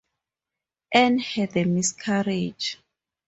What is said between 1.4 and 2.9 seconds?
a miscarriage.